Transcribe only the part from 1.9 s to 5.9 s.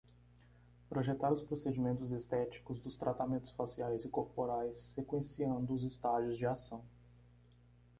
estéticos dos tratamentos faciais e corporais, sequenciando os